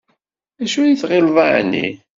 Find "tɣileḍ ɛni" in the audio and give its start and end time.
1.01-1.87